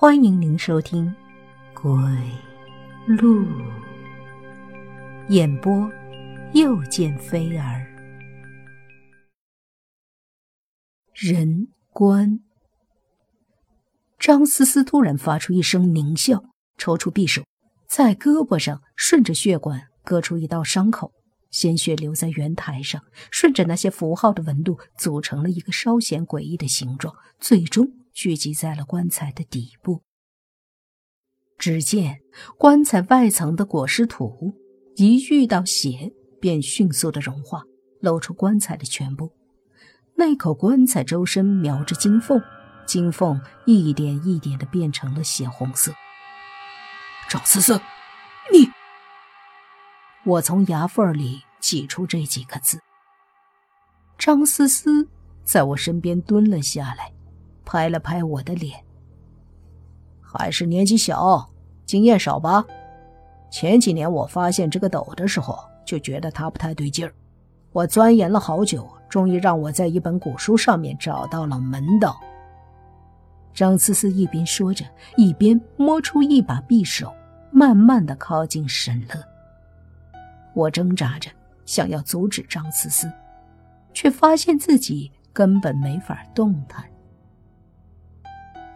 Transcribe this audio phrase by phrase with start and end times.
[0.00, 1.14] 欢迎您收听
[1.74, 1.92] 《鬼
[3.06, 3.44] 路》
[5.28, 5.92] 演播，
[6.54, 7.86] 又见飞儿。
[11.12, 12.40] 人官
[14.18, 16.44] 张思思突然发出一声狞笑，
[16.78, 17.42] 抽出匕首，
[17.86, 21.12] 在胳膊上顺着血管割出一道伤口，
[21.50, 27.99] 鲜血流在圆台上，顺着那些符号的纹路组成了一个稍显诡异的形状，最终。
[28.12, 30.02] 聚集在了棺材的底部。
[31.58, 32.20] 只见
[32.56, 34.54] 棺材外层的裹尸土
[34.96, 37.62] 一遇到血，便迅速的融化，
[38.00, 39.30] 露出棺材的全部。
[40.16, 42.42] 那口棺材周身描着金凤，
[42.86, 45.92] 金凤一点一点的变成了血红色。
[47.28, 47.80] 张思思，
[48.52, 48.68] 你……
[50.24, 52.80] 我从牙缝里挤出这几个字。
[54.18, 55.08] 张思思
[55.44, 57.12] 在我身边蹲了下来。
[57.70, 58.84] 拍了拍我的脸，
[60.20, 61.48] 还是年纪小，
[61.86, 62.64] 经验少吧。
[63.48, 67.14] 前几年我发现这个斗的时候，就觉得它不太对劲儿。
[67.70, 72.20] 我钻研了好久，终于让我在一本古书上面找到了门道。
[73.54, 74.84] 张思思一边说着，
[75.16, 77.14] 一边摸出一把匕首，
[77.52, 79.14] 慢慢的靠近沈乐。
[80.54, 81.30] 我挣扎着
[81.64, 83.08] 想要阻止张思思，
[83.94, 86.84] 却发现自己根本没法动弹。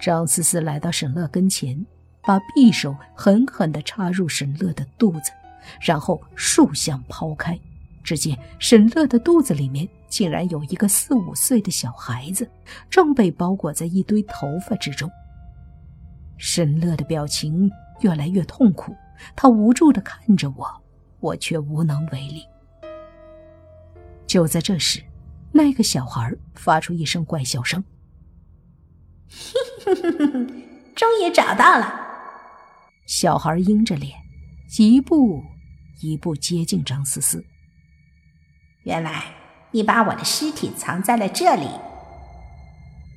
[0.00, 1.84] 张思思来到沈乐跟前，
[2.22, 5.30] 把匕首狠狠地插入沈乐的肚子，
[5.80, 7.58] 然后竖向抛开。
[8.02, 12.50] 只见沈乐的肚子里面竟然有一个四五岁的小孩子，
[12.88, 15.08] 正被包裹在一堆头发之中。
[16.38, 18.96] 沈乐的表情越来越痛苦，
[19.36, 20.66] 他无助地看着我，
[21.20, 22.42] 我却无能为力。
[24.26, 25.02] 就在这时，
[25.52, 27.84] 那个小孩发出一声怪笑声。
[29.84, 30.64] 哼
[30.94, 32.08] 终于找到了！
[33.06, 34.16] 小孩阴着脸，
[34.78, 35.42] 一步
[36.00, 37.44] 一步接近张思思。
[38.84, 39.34] 原来
[39.72, 41.68] 你把我的尸体藏在了这里。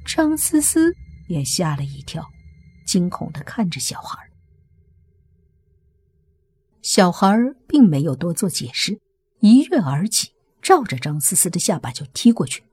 [0.05, 0.93] 张思思
[1.27, 2.29] 也吓了一跳，
[2.85, 4.29] 惊恐的看着小孩。
[6.81, 7.35] 小孩
[7.67, 8.99] 并没有多做解释，
[9.39, 12.63] 一跃而起，照着张思思的下巴就踢过去。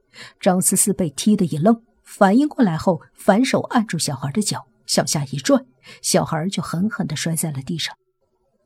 [0.40, 1.82] 张思思被踢得一愣。
[2.10, 5.64] 反应过来后，反手按住小孩的脚，向下一拽，
[6.02, 7.96] 小孩就狠狠地摔在了地上。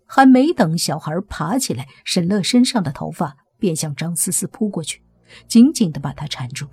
[0.07, 5.03] 还没等小孩爬起来，沈乐身上的头发便向张思思扑过去，
[5.47, 6.67] 紧紧地把她缠住。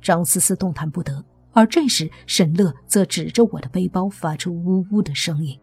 [0.00, 5.56] 张思思动弹不得，而这时沈乐则指着我的背包，发出呜呜的声音。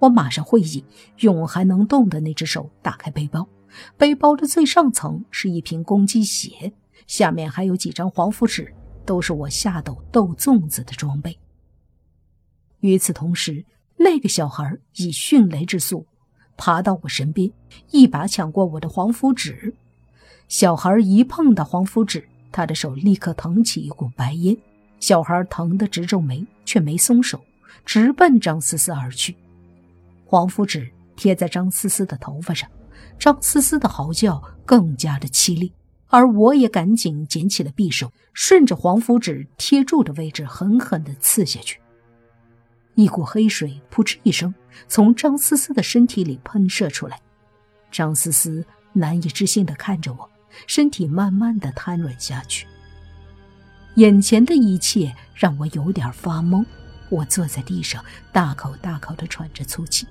[0.00, 0.84] 我马上会意，
[1.20, 3.48] 用还能动的那只手打开背包，
[3.96, 6.74] 背包的最上层是一瓶公鸡血，
[7.06, 8.74] 下面还有几张黄符纸。
[9.04, 11.38] 都是我下斗斗粽子的装备。
[12.80, 13.64] 与此同时，
[13.96, 16.06] 那个小孩以迅雷之速
[16.56, 17.50] 爬到我身边，
[17.90, 19.74] 一把抢过我的黄符纸。
[20.48, 24.56] 小孩一碰到黄符纸，他的手立刻腾起一股白烟。
[25.00, 27.42] 小孩疼得直皱眉，却没松手，
[27.84, 29.36] 直奔张思思而去。
[30.24, 32.68] 黄符纸贴在张思思的头发上，
[33.18, 35.72] 张思思的嚎叫更加的凄厉。
[36.12, 41.80] 而我也赶紧捡起了匕首，顺着黄符纸贴住的位置狠狠地刺下去。
[42.94, 44.54] 一股黑水扑哧一声
[44.86, 47.18] 从张思思的身体里喷射出来，
[47.90, 48.62] 张思思
[48.92, 50.28] 难以置信地看着我，
[50.66, 52.66] 身体慢慢地瘫软下去。
[53.94, 56.62] 眼前的一切让我有点发懵，
[57.08, 60.06] 我坐在地上，大口大口地喘着粗气。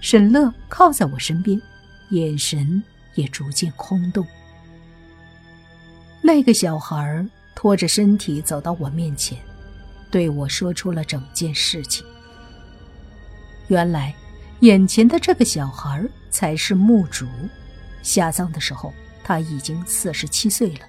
[0.00, 1.62] 沈乐靠在我身边，
[2.10, 2.82] 眼神
[3.14, 4.26] 也逐渐空洞。
[6.28, 9.38] 那个小孩拖着身体走到我面前，
[10.10, 12.04] 对我说出了整件事情。
[13.68, 14.14] 原来，
[14.60, 17.26] 眼前的这个小孩才是墓主。
[18.02, 18.92] 下葬的时候，
[19.24, 20.80] 他已经四十七岁了。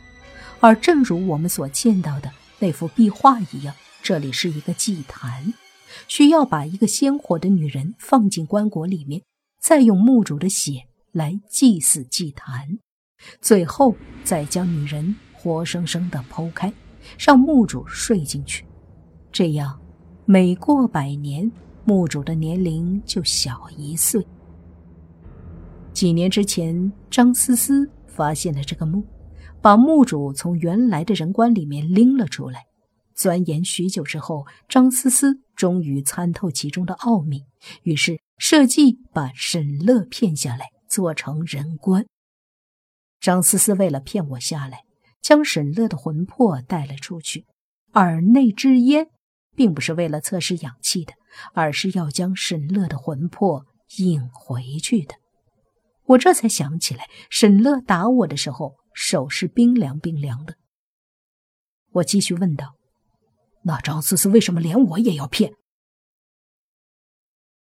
[0.60, 2.30] 而正如我们所见到的
[2.60, 3.74] 那幅壁画一样，
[4.04, 5.54] 这里是一个祭坛，
[6.10, 9.22] 需要把一个鲜活的女人放进棺椁里面，
[9.62, 12.80] 再用墓主的血来祭祀祭坛，
[13.40, 13.96] 最后
[14.26, 15.16] 再将女人。
[15.42, 16.72] 活生生的剖开，
[17.18, 18.66] 让墓主睡进去，
[19.32, 19.80] 这样
[20.26, 21.50] 每过百年，
[21.86, 24.26] 墓主的年龄就小一岁。
[25.94, 29.02] 几年之前，张思思发现了这个墓，
[29.62, 32.66] 把墓主从原来的人棺里面拎了出来。
[33.16, 37.46] 钻研许久之后，张思思终于参透其中的奥秘，
[37.84, 42.06] 于是设计把沈乐骗下来，做成人棺。
[43.22, 44.84] 张思思为了骗我下来。
[45.22, 47.46] 将沈乐的魂魄带了出去，
[47.92, 49.08] 而那支烟，
[49.56, 51.14] 并不是为了测试氧气的，
[51.54, 53.66] 而是要将沈乐的魂魄
[53.98, 55.16] 引回去的。
[56.06, 60.56] 我这才想起来，沈乐打我的时候手是冰凉冰凉的。
[61.92, 62.76] 我继续问道
[63.64, 65.54] ：“那张思思为什么连我也要骗？”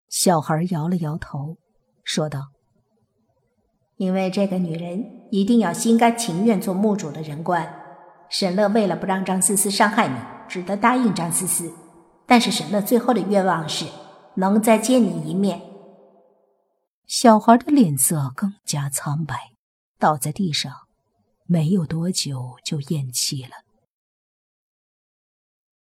[0.08, 1.58] 小孩摇了摇头，
[2.04, 2.52] 说道
[3.96, 7.82] ：“因为这个女人一定要心甘情愿做墓主的人官。
[8.28, 10.16] 沈乐为了不让张思思伤害你，
[10.48, 11.72] 只得答应张思思。
[12.26, 13.86] 但是沈乐最后的愿望是
[14.34, 15.60] 能再见你一面。”
[17.06, 19.52] 小孩的脸色更加苍白，
[19.98, 20.72] 倒在地上，
[21.46, 23.50] 没有多久就咽气了。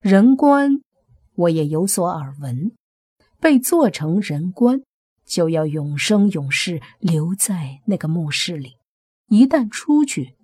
[0.00, 0.82] 人棺，
[1.36, 2.72] 我也有所耳闻。
[3.40, 4.82] 被做成人棺，
[5.32, 8.76] 就要永生永世留在那个墓室里。
[9.28, 10.36] 一旦出去，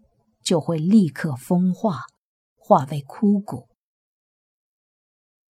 [0.43, 2.07] 就会立刻风化，
[2.57, 3.69] 化为枯骨。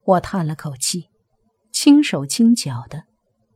[0.02, 1.10] 我叹了口气，
[1.70, 3.04] 轻手轻脚的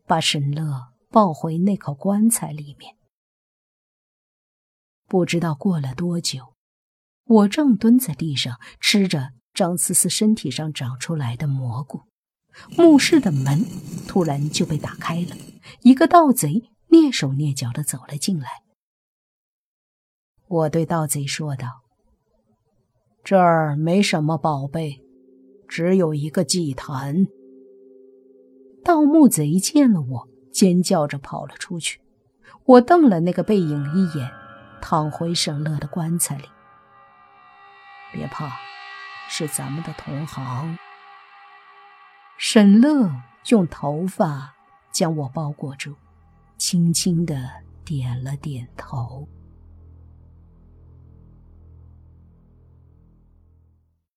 [0.07, 2.95] 把沈乐抱回那口棺材里面。
[5.09, 6.55] 不知道过了多久，
[7.25, 12.03] 我正蹲在地上吃着张思思身体上长出来的蘑菇。
[12.77, 13.65] 墓室的门
[14.07, 15.37] 突然就被打开了，
[15.81, 18.63] 一个盗贼蹑手蹑脚的走了进来。
[20.49, 21.83] 我对盗贼说道
[23.25, 25.03] ：“这儿没什么宝贝，
[25.67, 27.27] 只有一个祭坛。”
[28.85, 32.01] 盗墓贼见了我，尖叫着跑了出去。
[32.65, 34.31] 我瞪了那个背影一眼，
[34.81, 36.45] 躺回沈乐的棺材里。
[38.13, 38.53] 别怕，
[39.31, 40.77] 是咱们的同行。
[42.55, 43.11] 沈乐
[43.49, 44.53] 用头发
[44.93, 45.95] 将我包裹住，
[46.59, 47.49] 轻轻的
[47.83, 49.27] 点了点头。